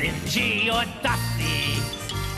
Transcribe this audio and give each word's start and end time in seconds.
stingy 0.00 0.70
or 0.70 0.84
dusty, 1.02 1.76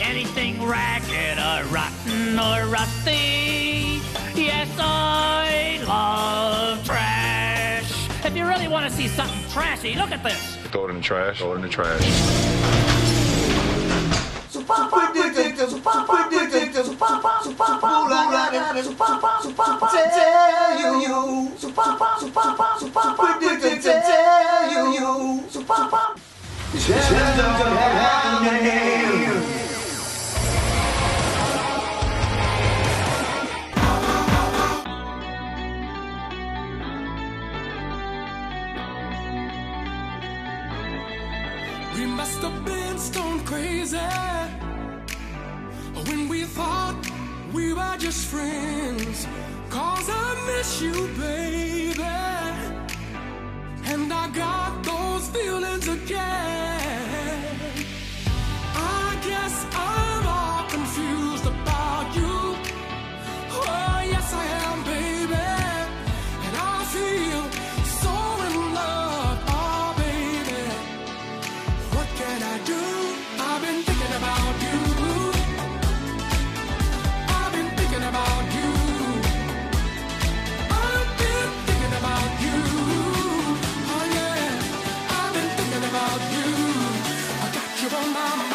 anything 0.01 0.61
ragged 0.67 1.39
or 1.39 1.65
rotten 1.73 2.37
or 2.37 2.67
rusty. 2.67 4.01
Yes, 4.35 4.69
I 4.81 5.81
love 5.87 6.85
trash. 6.85 8.25
If 8.25 8.37
you 8.37 8.47
really 8.47 8.67
want 8.67 8.87
to 8.87 8.91
see 8.91 9.07
something 9.07 9.49
trashy, 9.51 9.95
look 9.95 10.11
at 10.11 10.25
this. 10.25 10.57
Throw 10.73 10.87
it 10.87 10.91
in 10.91 10.97
the 10.97 11.03
trash. 11.03 11.39
Throw 11.39 11.53
it 11.53 11.57
in 11.57 11.63
the 11.63 11.69
trash. 11.69 12.03
Super 14.51 14.89
predictor, 14.91 15.69
super 15.69 16.05
predictor, 16.05 16.83
super 16.83 17.07
super 17.13 17.39
super 17.45 17.67
super 17.71 18.09
super 19.43 19.89
tell 19.93 20.81
you, 20.81 21.03
We 26.73 26.79
must 42.07 42.41
have 42.41 42.65
been 42.65 42.99
stone 42.99 43.45
crazy 43.45 43.99
when 46.07 46.29
we 46.29 46.45
thought 46.45 46.97
we 47.53 47.75
were 47.75 47.97
just 47.99 48.29
friends. 48.29 49.27
Cause 49.69 50.09
I 50.09 50.43
miss 50.47 50.81
you, 50.81 51.09
baby. 51.19 52.82
You 87.83 87.89
on 87.89 88.13
my 88.13 88.52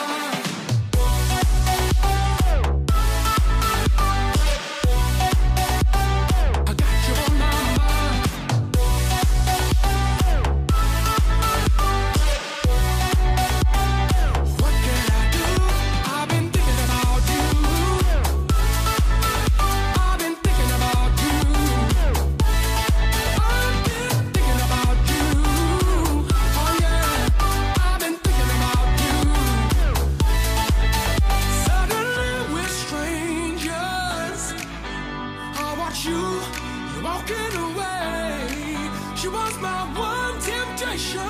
walking 37.27 37.57
away. 37.57 38.91
She 39.15 39.27
was 39.27 39.57
my 39.59 39.83
one 39.97 40.39
temptation. 40.41 41.21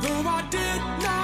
Though 0.00 0.28
I 0.28 0.42
did 0.50 0.80
not 1.02 1.23